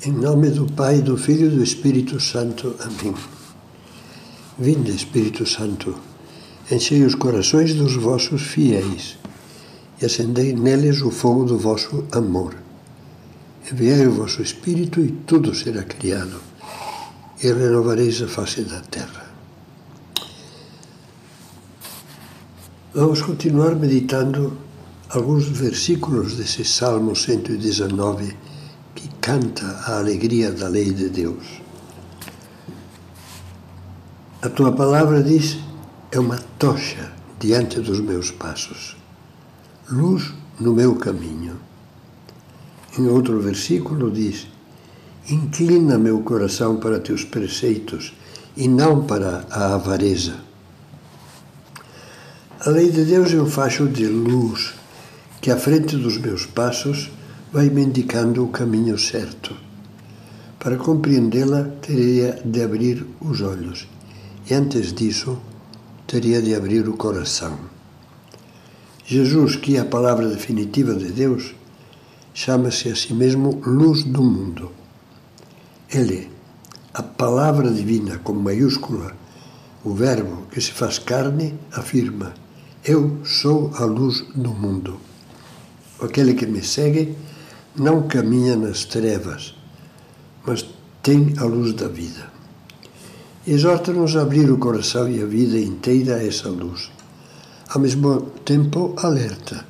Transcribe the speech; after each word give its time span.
Em 0.00 0.12
nome 0.12 0.50
do 0.50 0.64
Pai, 0.64 1.02
do 1.02 1.16
Filho 1.16 1.48
e 1.48 1.56
do 1.56 1.60
Espírito 1.60 2.20
Santo. 2.20 2.76
Amém. 2.78 3.12
Vinde, 4.56 4.92
Espírito 4.92 5.44
Santo, 5.44 5.92
enchei 6.70 7.02
os 7.02 7.16
corações 7.16 7.74
dos 7.74 7.96
vossos 7.96 8.42
fiéis 8.42 9.18
e 10.00 10.06
acendei 10.06 10.52
neles 10.52 11.02
o 11.02 11.10
fogo 11.10 11.44
do 11.44 11.58
vosso 11.58 12.04
amor. 12.12 12.54
Enviai 13.72 14.06
o 14.06 14.12
vosso 14.12 14.40
Espírito 14.40 15.00
e 15.00 15.10
tudo 15.26 15.52
será 15.52 15.82
criado, 15.82 16.40
e 17.42 17.52
renovareis 17.52 18.22
a 18.22 18.28
face 18.28 18.62
da 18.62 18.80
terra. 18.82 19.26
Vamos 22.94 23.20
continuar 23.20 23.74
meditando 23.74 24.56
alguns 25.08 25.48
versículos 25.48 26.36
desse 26.36 26.64
Salmo 26.64 27.16
119 27.16 28.26
que 28.28 28.57
canta 29.28 29.66
a 29.84 29.98
alegria 29.98 30.50
da 30.50 30.68
lei 30.68 30.90
de 30.90 31.10
Deus. 31.10 31.60
A 34.40 34.48
tua 34.48 34.72
palavra 34.72 35.22
diz: 35.22 35.58
é 36.10 36.18
uma 36.18 36.38
tocha 36.58 37.12
diante 37.38 37.78
dos 37.80 38.00
meus 38.00 38.30
passos, 38.30 38.96
luz 39.90 40.32
no 40.58 40.72
meu 40.72 40.96
caminho. 40.96 41.60
Em 42.98 43.06
outro 43.06 43.38
versículo 43.38 44.10
diz: 44.10 44.46
Inclina 45.28 45.98
meu 45.98 46.22
coração 46.22 46.78
para 46.78 46.98
teus 46.98 47.22
preceitos 47.22 48.14
e 48.56 48.66
não 48.66 49.04
para 49.04 49.44
a 49.50 49.74
avareza. 49.74 50.36
A 52.60 52.70
lei 52.70 52.90
de 52.90 53.04
Deus 53.04 53.30
é 53.34 53.36
um 53.36 53.46
facho 53.46 53.86
de 53.86 54.06
luz 54.06 54.72
que, 55.42 55.50
à 55.50 55.58
frente 55.58 55.98
dos 55.98 56.16
meus 56.16 56.46
passos, 56.46 57.10
vai 57.52 57.70
me 57.70 57.82
indicando 57.82 58.44
o 58.44 58.48
caminho 58.48 58.98
certo. 58.98 59.56
Para 60.58 60.76
compreendê-la, 60.76 61.64
teria 61.80 62.42
de 62.44 62.62
abrir 62.62 63.06
os 63.20 63.40
olhos 63.40 63.88
e, 64.50 64.54
antes 64.54 64.92
disso, 64.92 65.38
teria 66.06 66.42
de 66.42 66.54
abrir 66.54 66.88
o 66.88 66.96
coração. 66.96 67.58
Jesus, 69.06 69.56
que 69.56 69.76
é 69.76 69.80
a 69.80 69.84
palavra 69.84 70.28
definitiva 70.28 70.94
de 70.94 71.10
Deus, 71.10 71.54
chama-se 72.34 72.90
a 72.90 72.96
si 72.96 73.14
mesmo 73.14 73.62
luz 73.64 74.04
do 74.04 74.22
mundo. 74.22 74.70
Ele, 75.90 76.30
a 76.92 77.02
palavra 77.02 77.70
divina 77.70 78.18
com 78.18 78.34
maiúscula, 78.34 79.16
o 79.84 79.94
Verbo 79.94 80.46
que 80.50 80.60
se 80.60 80.72
faz 80.72 80.98
carne, 80.98 81.54
afirma: 81.72 82.34
Eu 82.84 83.24
sou 83.24 83.72
a 83.76 83.84
luz 83.84 84.26
do 84.34 84.50
mundo. 84.50 85.00
Aquele 86.00 86.34
que 86.34 86.46
me 86.46 86.62
segue 86.62 87.16
não 87.78 88.08
caminha 88.08 88.56
nas 88.56 88.84
trevas, 88.84 89.54
mas 90.44 90.64
tem 91.02 91.34
a 91.38 91.44
luz 91.44 91.72
da 91.74 91.88
vida. 91.88 92.26
Exorta-nos 93.46 94.16
a 94.16 94.22
abrir 94.22 94.50
o 94.50 94.58
coração 94.58 95.08
e 95.08 95.22
a 95.22 95.26
vida 95.26 95.58
inteira 95.58 96.16
a 96.16 96.26
essa 96.26 96.48
luz. 96.48 96.90
Ao 97.68 97.80
mesmo 97.80 98.20
tempo, 98.44 98.94
alerta. 98.98 99.64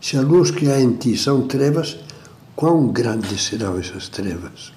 Se 0.00 0.16
a 0.16 0.22
luz 0.22 0.50
que 0.50 0.70
há 0.70 0.80
em 0.80 0.94
ti 0.94 1.16
são 1.16 1.46
trevas, 1.46 1.96
quão 2.56 2.88
grandes 2.88 3.44
serão 3.44 3.78
essas 3.78 4.08
trevas? 4.08 4.72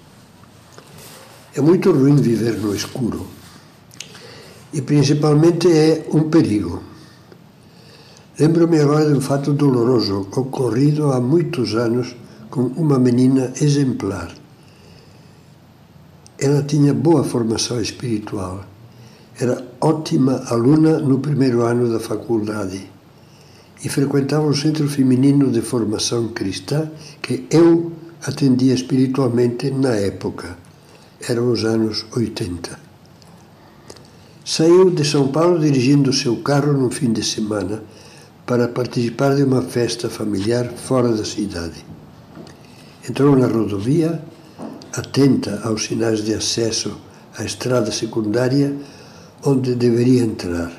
É 1.55 1.61
muito 1.61 1.91
ruim 1.91 2.15
viver 2.15 2.57
no 2.59 2.75
escuro. 2.75 3.27
E 4.73 4.81
principalmente 4.81 5.71
é 5.71 6.07
um 6.13 6.29
perigo. 6.29 6.81
Lembro-me 8.39 8.79
agora 8.79 9.05
de 9.05 9.13
um 9.13 9.21
fato 9.21 9.53
doloroso 9.53 10.27
ocorrido 10.35 11.11
há 11.11 11.21
muitos 11.21 11.75
anos 11.75 12.15
com 12.53 12.65
uma 12.77 12.99
menina 12.99 13.51
exemplar. 13.59 14.31
Ela 16.37 16.61
tinha 16.61 16.93
boa 16.93 17.23
formação 17.23 17.81
espiritual. 17.81 18.63
Era 19.39 19.65
ótima 19.81 20.43
aluna 20.45 20.99
no 20.99 21.17
primeiro 21.17 21.63
ano 21.63 21.91
da 21.91 21.99
faculdade 21.99 22.87
e 23.83 23.89
frequentava 23.89 24.45
o 24.45 24.55
Centro 24.55 24.87
Feminino 24.87 25.49
de 25.49 25.61
Formação 25.61 26.27
Cristã 26.27 26.91
que 27.23 27.47
eu 27.49 27.91
atendia 28.21 28.75
espiritualmente 28.75 29.71
na 29.71 29.95
época. 29.95 30.55
Eram 31.27 31.51
os 31.51 31.65
anos 31.65 32.05
80. 32.15 32.79
Saiu 34.45 34.91
de 34.91 35.03
São 35.03 35.29
Paulo 35.29 35.57
dirigindo 35.57 36.13
seu 36.13 36.35
carro 36.43 36.73
no 36.73 36.91
fim 36.91 37.11
de 37.11 37.23
semana 37.23 37.81
para 38.45 38.67
participar 38.67 39.35
de 39.35 39.41
uma 39.41 39.63
festa 39.63 40.07
familiar 40.07 40.69
fora 40.69 41.09
da 41.09 41.25
cidade. 41.25 41.92
Entrou 43.07 43.35
na 43.35 43.47
rodovia, 43.47 44.23
atenta 44.93 45.61
aos 45.65 45.85
sinais 45.85 46.23
de 46.23 46.33
acesso 46.33 46.95
à 47.37 47.43
estrada 47.43 47.91
secundária 47.91 48.73
onde 49.43 49.75
deveria 49.75 50.23
entrar. 50.23 50.71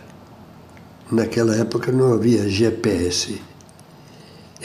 Naquela 1.13 1.55
época 1.55 1.93
não 1.93 2.15
havia 2.15 2.49
GPS. 2.49 3.41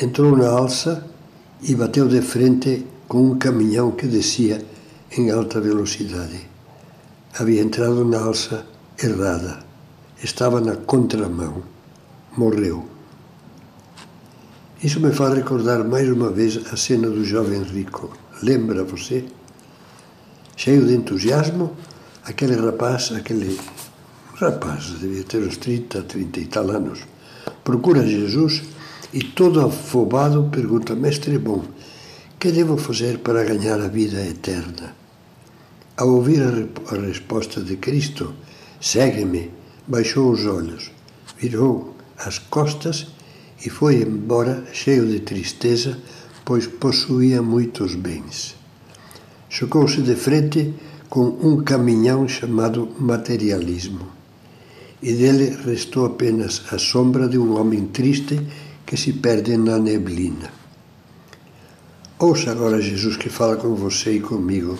Entrou 0.01 0.37
na 0.37 0.47
alça 0.47 1.05
e 1.61 1.75
bateu 1.75 2.07
de 2.07 2.21
frente 2.21 2.85
com 3.09 3.31
um 3.31 3.37
caminhão 3.37 3.91
que 3.91 4.07
descia 4.07 4.63
em 5.17 5.29
alta 5.29 5.59
velocidade. 5.59 6.47
Havia 7.37 7.61
entrado 7.61 8.05
na 8.05 8.21
alça 8.21 8.65
errada. 8.97 9.59
Estava 10.23 10.61
na 10.61 10.77
contramão. 10.77 11.61
Morreu. 12.37 12.98
Isso 14.81 15.01
me 15.01 15.11
faz 15.11 15.33
recordar 15.33 15.83
mais 15.83 16.07
uma 16.07 16.29
vez 16.29 16.57
a 16.71 16.77
cena 16.77 17.09
do 17.09 17.25
jovem 17.25 17.61
rico. 17.63 18.17
Lembra 18.41 18.85
você? 18.85 19.25
Cheio 20.55 20.85
de 20.85 20.93
entusiasmo, 20.93 21.75
aquele 22.23 22.55
rapaz, 22.55 23.11
aquele 23.11 23.59
rapaz, 24.35 24.97
devia 25.01 25.25
ter 25.25 25.39
uns 25.39 25.57
30, 25.57 26.03
30 26.03 26.39
e 26.39 26.45
tal 26.45 26.71
anos, 26.71 26.99
procura 27.61 28.07
Jesus 28.07 28.63
e 29.11 29.21
todo 29.21 29.59
afobado 29.59 30.49
pergunta: 30.49 30.95
Mestre 30.95 31.37
bom, 31.37 31.61
que 32.39 32.49
devo 32.49 32.77
fazer 32.77 33.19
para 33.19 33.43
ganhar 33.43 33.81
a 33.81 33.89
vida 33.89 34.25
eterna? 34.25 34.95
Ao 35.97 36.07
ouvir 36.07 36.41
a, 36.41 36.95
a 36.95 37.01
resposta 37.01 37.59
de 37.59 37.75
Cristo, 37.75 38.33
segue-me, 38.79 39.51
baixou 39.85 40.31
os 40.31 40.45
olhos, 40.45 40.89
virou 41.37 41.97
as 42.17 42.39
costas 42.39 43.07
e 43.07 43.18
foi 43.67 44.03
embora 44.03 44.63
cheio 44.71 45.05
de 45.05 45.19
tristeza, 45.19 45.97
pois 46.45 46.67
possuía 46.67 47.41
muitos 47.41 47.95
bens. 47.95 48.55
Chocou-se 49.49 50.01
de 50.01 50.15
frente 50.15 50.73
com 51.09 51.25
um 51.41 51.63
caminhão 51.63 52.27
chamado 52.27 52.87
materialismo, 52.99 54.07
e 55.01 55.11
dele 55.13 55.57
restou 55.65 56.05
apenas 56.05 56.63
a 56.71 56.77
sombra 56.77 57.27
de 57.27 57.37
um 57.37 57.59
homem 57.59 57.87
triste 57.87 58.39
que 58.85 58.95
se 58.95 59.13
perde 59.13 59.57
na 59.57 59.77
neblina. 59.77 60.49
Ouça 62.19 62.51
agora 62.51 62.81
Jesus 62.81 63.17
que 63.17 63.29
fala 63.29 63.55
com 63.57 63.75
você 63.75 64.13
e 64.13 64.19
comigo. 64.19 64.77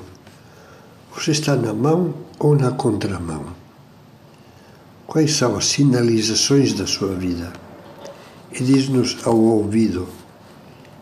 Você 1.15 1.31
está 1.31 1.55
na 1.55 1.73
mão 1.73 2.13
ou 2.37 2.55
na 2.55 2.71
contramão? 2.71 3.45
Quais 5.07 5.33
são 5.33 5.57
as 5.57 5.65
sinalizações 5.65 6.73
da 6.73 6.85
sua 6.85 7.15
vida? 7.15 7.51
E 8.51 8.63
diz-nos 8.63 9.17
ao 9.25 9.37
ouvido: 9.37 10.07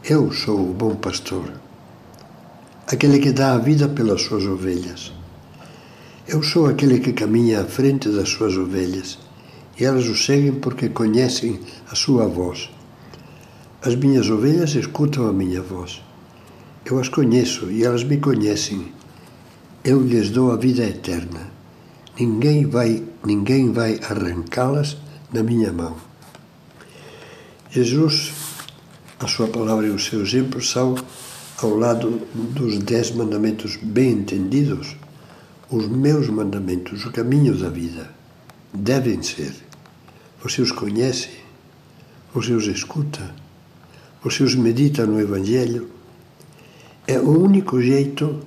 Eu 0.04 0.32
sou 0.32 0.70
o 0.70 0.74
bom 0.74 0.96
pastor, 0.96 1.52
aquele 2.88 3.20
que 3.20 3.32
dá 3.32 3.54
a 3.54 3.58
vida 3.58 3.88
pelas 3.88 4.22
suas 4.22 4.46
ovelhas. 4.46 5.14
Eu 6.28 6.44
sou 6.44 6.68
aquele 6.68 7.00
que 7.00 7.14
caminha 7.14 7.62
à 7.62 7.66
frente 7.66 8.10
das 8.10 8.30
suas 8.30 8.58
ovelhas 8.58 9.18
e 9.80 9.86
elas 9.86 10.08
o 10.08 10.16
seguem 10.16 10.54
porque 10.54 10.90
conhecem 10.90 11.60
a 11.90 11.96
sua 11.96 12.28
voz. 12.28 12.70
As 13.82 13.96
minhas 13.96 14.30
ovelhas 14.30 14.76
escutam 14.76 15.28
a 15.28 15.34
minha 15.34 15.62
voz. 15.62 16.02
Eu 16.84 17.00
as 17.00 17.10
conheço 17.10 17.70
e 17.70 17.84
elas 17.84 18.04
me 18.04 18.18
conhecem. 18.18 18.92
Eu 19.84 20.02
lhes 20.02 20.30
dou 20.32 20.52
a 20.52 20.58
vida 20.58 20.84
eterna. 20.84 21.52
Ninguém 22.20 22.66
vai, 22.66 23.04
ninguém 23.24 23.72
vai 23.72 24.00
arrancá-las 24.04 24.98
da 25.32 25.44
minha 25.44 25.72
mão. 25.72 26.07
Jesus, 27.70 28.32
a 29.20 29.28
sua 29.28 29.48
palavra 29.48 29.88
e 29.88 29.90
o 29.90 30.00
seu 30.00 30.22
exemplo 30.22 30.62
são, 30.62 30.96
ao 31.58 31.76
lado 31.76 32.22
dos 32.34 32.80
dez 32.80 33.12
mandamentos 33.12 33.78
bem 33.82 34.12
entendidos, 34.12 34.96
os 35.70 35.86
meus 35.86 36.30
mandamentos, 36.30 37.06
o 37.06 37.12
caminho 37.12 37.58
da 37.58 37.68
vida. 37.68 38.10
Devem 38.74 39.22
ser. 39.22 39.54
Você 40.42 40.62
os 40.62 40.72
conhece, 40.72 41.30
você 42.34 42.54
os 42.54 42.68
escuta, 42.68 43.36
você 44.24 44.44
os 44.44 44.56
medita 44.56 45.06
no 45.06 45.20
Evangelho. 45.20 45.90
É 47.06 47.20
o 47.20 47.44
único 47.44 47.82
jeito 47.82 48.40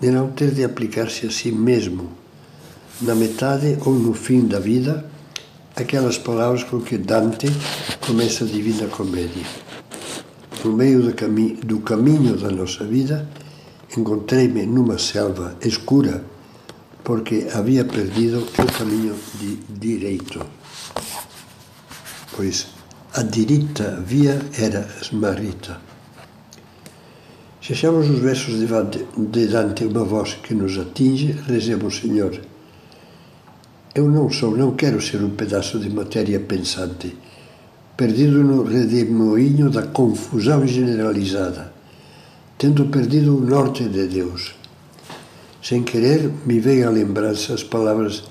de 0.00 0.10
não 0.10 0.32
ter 0.32 0.50
de 0.50 0.64
aplicar-se 0.64 1.26
a 1.26 1.30
si 1.30 1.52
mesmo, 1.52 2.10
na 3.00 3.14
metade 3.14 3.78
ou 3.84 3.94
no 3.94 4.14
fim 4.14 4.46
da 4.46 4.58
vida, 4.58 5.08
aquelas 5.76 6.18
palavras 6.18 6.62
com 6.64 6.80
que 6.80 6.96
Dante 6.96 7.46
começa 8.06 8.44
a 8.44 8.46
Divina 8.46 8.86
Comédia. 8.86 9.44
No 10.64 10.72
meio 10.72 11.02
do, 11.02 11.14
cami 11.14 11.54
do 11.64 11.80
caminho 11.80 12.36
da 12.36 12.50
nossa 12.50 12.84
vida, 12.84 13.28
encontrei-me 13.96 14.64
numa 14.64 14.98
selva 14.98 15.56
escura 15.60 16.24
porque 17.02 17.48
havia 17.52 17.84
perdido 17.84 18.40
o 18.40 18.72
caminho 18.78 19.14
de 19.34 19.56
direito. 19.68 20.44
Pois 22.34 22.68
a 23.12 23.22
direita 23.22 24.02
via 24.04 24.40
era 24.58 24.88
esmarrita. 25.02 25.80
Se 27.60 27.72
achamos 27.72 28.08
os 28.08 28.18
versos 28.18 28.54
de 28.58 29.46
Dante 29.46 29.84
uma 29.84 30.04
voz 30.04 30.34
que 30.34 30.54
nos 30.54 30.78
atinge, 30.78 31.32
rezemos, 31.46 31.96
Senhor. 31.96 32.53
Eu 33.94 34.08
não 34.08 34.28
sou, 34.28 34.56
não 34.56 34.72
quero 34.72 35.00
ser 35.00 35.22
um 35.22 35.30
pedaço 35.30 35.78
de 35.78 35.88
matéria 35.88 36.40
pensante, 36.40 37.16
perdido 37.96 38.42
no 38.42 38.64
redemoinho 38.64 39.70
da 39.70 39.82
confusão 39.82 40.66
generalizada, 40.66 41.72
tendo 42.58 42.86
perdido 42.86 43.36
o 43.36 43.40
norte 43.40 43.88
de 43.88 44.08
Deus. 44.08 44.56
Sem 45.62 45.84
querer, 45.84 46.28
me 46.44 46.58
veio 46.58 46.88
à 46.88 46.90
lembrança 46.90 47.54
as 47.54 47.62
palavras 47.62 48.24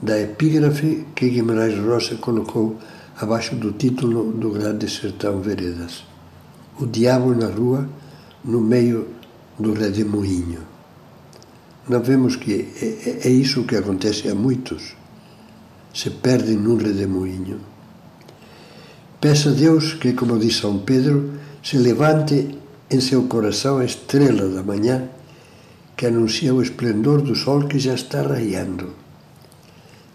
da 0.00 0.20
epígrafe 0.20 1.04
que 1.16 1.30
Guimarães 1.30 1.76
Rosa 1.76 2.14
colocou 2.14 2.76
abaixo 3.20 3.56
do 3.56 3.72
título 3.72 4.30
do 4.30 4.52
Grande 4.52 4.88
Sertão 4.88 5.40
Veredas. 5.40 6.04
O 6.78 6.86
diabo 6.86 7.34
na 7.34 7.48
rua, 7.48 7.88
no 8.44 8.60
meio 8.60 9.08
do 9.58 9.72
redemoinho. 9.72 10.60
Nós 11.88 12.06
vemos 12.06 12.36
que 12.36 12.68
é, 12.80 12.86
é, 13.26 13.28
é 13.28 13.30
isso 13.30 13.64
que 13.64 13.74
acontece 13.74 14.28
a 14.28 14.34
muitos. 14.36 14.96
Se 15.98 16.10
perdem 16.10 16.56
num 16.56 16.76
redemoinho. 16.76 17.58
Peça 19.20 19.50
a 19.50 19.52
Deus 19.52 19.94
que, 19.94 20.12
como 20.12 20.38
diz 20.38 20.54
São 20.58 20.78
Pedro, 20.78 21.32
se 21.60 21.76
levante 21.76 22.56
em 22.88 23.00
seu 23.00 23.24
coração 23.24 23.78
a 23.78 23.84
estrela 23.84 24.48
da 24.48 24.62
manhã 24.62 25.08
que 25.96 26.06
anuncia 26.06 26.54
o 26.54 26.62
esplendor 26.62 27.20
do 27.20 27.34
sol 27.34 27.66
que 27.66 27.80
já 27.80 27.94
está 27.94 28.22
raiando. 28.22 28.90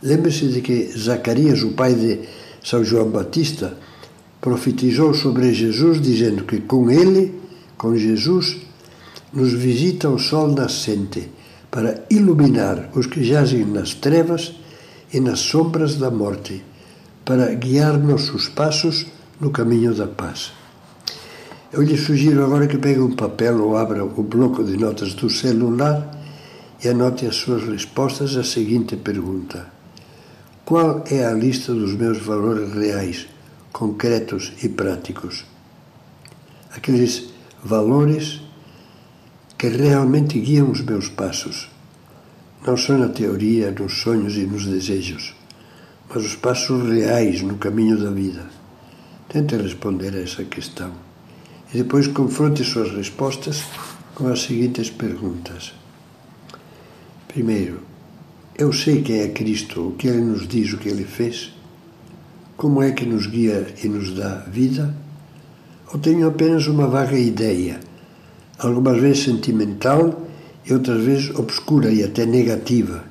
Lembre-se 0.01 0.47
de 0.47 0.61
que 0.61 0.89
Zacarias, 0.97 1.61
o 1.63 1.73
pai 1.73 1.93
de 1.95 2.21
são 2.63 2.81
João 2.81 3.09
Batista 3.09 3.77
profetizou 4.39 5.13
sobre 5.13 5.53
Jesus, 5.53 5.99
dizendo 5.99 6.45
que 6.45 6.61
com 6.61 6.89
ele, 6.89 7.41
com 7.77 7.93
Jesus, 7.97 8.55
nos 9.33 9.51
visita 9.51 10.07
o 10.07 10.17
sol 10.17 10.47
nascente 10.47 11.29
para 11.69 12.05
iluminar 12.09 12.89
os 12.95 13.05
que 13.05 13.21
jazem 13.21 13.65
nas 13.65 13.93
trevas 13.93 14.62
e 15.13 15.19
nas 15.19 15.39
sombras 15.39 15.95
da 15.95 16.09
morte, 16.09 16.63
para 17.23 17.53
guiar 17.53 17.97
nossos 17.97 18.49
passos 18.49 19.05
no 19.39 19.51
caminho 19.51 19.93
da 19.93 20.07
paz. 20.07 20.51
Eu 21.71 21.81
lhe 21.81 21.97
sugiro 21.97 22.43
agora 22.43 22.67
que 22.67 22.77
pegue 22.77 22.99
um 22.99 23.15
papel 23.15 23.63
ou 23.63 23.77
abra 23.77 24.03
o 24.03 24.23
bloco 24.23 24.63
de 24.63 24.77
notas 24.77 25.13
do 25.13 25.29
celular 25.29 26.11
e 26.83 26.89
anote 26.89 27.25
as 27.25 27.35
suas 27.35 27.63
respostas 27.63 28.35
à 28.35 28.43
seguinte 28.43 28.95
pergunta 28.97 29.73
qual 30.65 31.03
é 31.11 31.25
a 31.25 31.33
lista 31.33 31.73
dos 31.73 31.93
meus 31.93 32.19
valores 32.19 32.73
reais, 32.73 33.27
concretos 33.73 34.53
e 34.63 34.69
práticos? 34.69 35.43
Aqueles 36.71 37.33
valores 37.61 38.39
que 39.57 39.67
realmente 39.67 40.39
guiam 40.39 40.71
os 40.71 40.79
meus 40.79 41.09
passos, 41.09 41.69
não 42.65 42.77
só 42.77 42.93
na 42.93 43.09
teoria, 43.09 43.71
nos 43.71 44.01
sonhos 44.01 44.35
e 44.37 44.45
nos 44.45 44.65
desejos, 44.65 45.35
mas 46.09 46.23
os 46.25 46.35
passos 46.35 46.87
reais 46.89 47.41
no 47.41 47.57
caminho 47.57 47.97
da 47.97 48.09
vida. 48.09 48.45
Tente 49.27 49.55
responder 49.55 50.13
a 50.15 50.21
essa 50.21 50.43
questão 50.43 50.91
e 51.73 51.77
depois 51.77 52.07
confronte 52.07 52.63
suas 52.63 52.91
respostas 52.91 53.63
com 54.15 54.27
as 54.27 54.43
seguintes 54.43 54.89
perguntas. 54.89 55.73
Primeiro, 57.27 57.79
eu 58.55 58.71
sei 58.71 59.01
quem 59.01 59.21
é 59.21 59.29
Cristo, 59.29 59.89
o 59.89 59.91
que 59.93 60.07
Ele 60.07 60.21
nos 60.21 60.47
diz, 60.47 60.71
o 60.71 60.77
que 60.77 60.87
Ele 60.87 61.03
fez, 61.03 61.51
como 62.55 62.81
é 62.81 62.91
que 62.91 63.05
nos 63.05 63.25
guia 63.25 63.73
e 63.83 63.89
nos 63.89 64.13
dá 64.13 64.45
vida, 64.47 64.95
ou 65.91 65.99
tenho 65.99 66.27
apenas 66.27 66.67
uma 66.67 66.87
vaga 66.87 67.17
ideia, 67.17 67.79
algumas 68.59 69.01
vezes 69.01 69.23
sentimental 69.23 70.27
e 70.65 70.73
outras 70.73 71.03
vezes 71.03 71.29
obscura 71.35 71.91
e 71.91 72.03
até 72.03 72.25
negativa. 72.25 73.03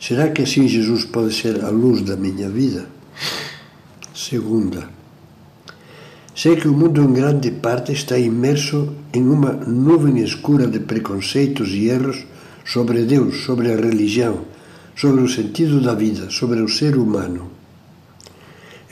Será 0.00 0.28
que 0.28 0.42
assim 0.42 0.66
Jesus 0.66 1.04
pode 1.04 1.34
ser 1.34 1.64
a 1.64 1.68
luz 1.68 2.02
da 2.02 2.16
minha 2.16 2.48
vida? 2.48 2.86
Segunda, 4.14 4.88
sei 6.34 6.56
que 6.56 6.68
o 6.68 6.72
mundo 6.72 7.02
em 7.02 7.12
grande 7.12 7.50
parte 7.50 7.92
está 7.92 8.18
imerso 8.18 8.94
em 9.12 9.22
uma 9.22 9.52
nuvem 9.52 10.18
escura 10.22 10.66
de 10.66 10.80
preconceitos 10.80 11.70
e 11.70 11.88
erros 11.88 12.24
sobre 12.64 13.04
Deus, 13.04 13.44
sobre 13.44 13.72
a 13.72 13.76
religião, 13.76 14.44
sobre 14.96 15.22
o 15.22 15.28
sentido 15.28 15.80
da 15.80 15.94
vida, 15.94 16.30
sobre 16.30 16.60
o 16.60 16.68
ser 16.68 16.96
humano. 16.96 17.50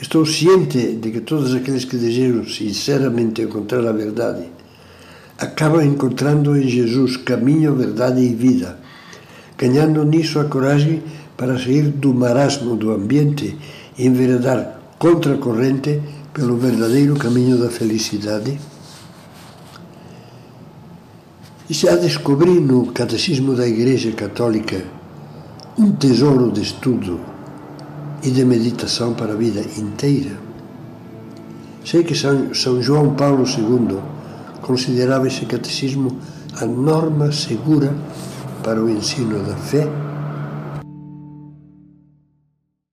Estou 0.00 0.24
ciente 0.24 0.94
de 0.94 1.10
que 1.10 1.20
todos 1.22 1.54
aqueles 1.54 1.84
que 1.84 1.96
desejam 1.96 2.46
sinceramente 2.46 3.42
encontrar 3.42 3.84
a 3.86 3.92
verdade 3.92 4.46
acabam 5.38 5.80
encontrando 5.84 6.56
em 6.56 6.68
Jesus 6.68 7.16
caminho, 7.16 7.76
verdade 7.76 8.20
e 8.20 8.34
vida, 8.34 8.78
ganhando 9.56 10.04
nisso 10.04 10.40
a 10.40 10.44
coragem 10.44 11.02
para 11.36 11.56
sair 11.56 11.82
do 11.82 12.12
marasmo 12.12 12.74
do 12.74 12.90
ambiente 12.90 13.56
e 13.96 14.04
enveredar 14.04 14.80
contra 14.98 15.34
a 15.34 15.38
corrente 15.38 16.02
pelo 16.34 16.56
verdadeiro 16.56 17.14
caminho 17.14 17.56
da 17.56 17.70
felicidade. 17.70 18.58
E 21.70 21.74
já 21.74 21.94
descobri 21.94 22.58
no 22.58 22.86
Catecismo 22.86 23.54
da 23.54 23.66
Igreja 23.66 24.10
Católica 24.12 24.82
um 25.78 25.92
tesouro 25.92 26.50
de 26.50 26.62
estudo 26.62 27.20
e 28.22 28.30
de 28.30 28.44
meditação 28.44 29.14
para 29.14 29.34
a 29.34 29.36
vida 29.36 29.60
inteira. 29.76 30.32
Sei 31.84 32.02
que 32.02 32.16
São, 32.16 32.52
São 32.52 32.82
João 32.82 33.14
Paulo 33.14 33.44
II 33.44 34.17
considerava 34.68 35.26
esse 35.26 35.46
catecismo 35.46 36.18
a 36.60 36.66
norma 36.66 37.32
segura 37.32 37.90
para 38.62 38.78
o 38.82 38.90
ensino 38.90 39.42
da 39.42 39.56
fé 39.56 39.88